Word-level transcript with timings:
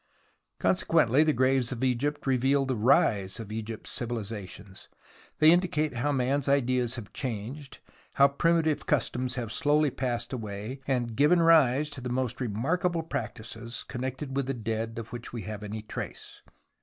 Consequently 0.57 1.23
the 1.23 1.31
graves 1.31 1.71
of 1.71 1.83
Egypt 1.83 2.25
reveal 2.25 2.65
the 2.65 2.75
rise 2.75 3.39
of 3.39 3.51
Egypt's 3.51 3.91
civilizations; 3.91 4.89
they 5.37 5.51
indicate 5.51 5.97
how 5.97 6.11
man's 6.11 6.49
ideas 6.49 6.95
have 6.95 7.13
changed, 7.13 7.77
how 8.15 8.27
primitive 8.27 8.87
customs 8.87 9.35
have 9.35 9.51
slowly 9.51 9.91
passed 9.91 10.33
away 10.33 10.81
and 10.87 11.15
given 11.15 11.39
rise 11.39 11.87
to 11.91 12.01
the 12.01 12.09
most 12.09 12.41
remarkable 12.41 13.03
practices 13.03 13.83
connected 13.87 14.35
with 14.35 14.47
the 14.47 14.55
dead 14.55 14.97
of 14.97 15.13
which 15.13 15.31
we 15.31 15.43
have 15.43 15.61
any 15.61 15.83
trace. 15.83 16.41